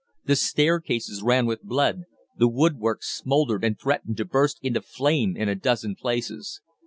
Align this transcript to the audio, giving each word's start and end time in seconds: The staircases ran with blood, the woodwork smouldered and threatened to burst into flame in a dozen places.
The 0.25 0.35
staircases 0.35 1.21
ran 1.21 1.45
with 1.45 1.61
blood, 1.61 2.05
the 2.35 2.47
woodwork 2.47 3.03
smouldered 3.03 3.63
and 3.63 3.79
threatened 3.79 4.17
to 4.17 4.25
burst 4.25 4.57
into 4.63 4.81
flame 4.81 5.37
in 5.37 5.47
a 5.47 5.53
dozen 5.53 5.93
places. 5.93 6.59